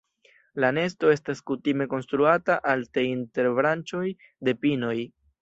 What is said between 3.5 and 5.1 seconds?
branĉoj de pinoj.